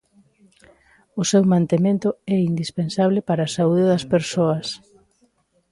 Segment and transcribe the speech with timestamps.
[1.21, 4.67] O seu mantemento é indispensable para a saúde das persoas.